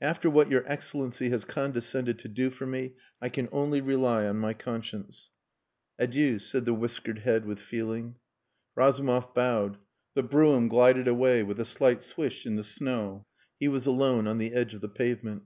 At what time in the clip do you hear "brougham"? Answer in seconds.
10.22-10.68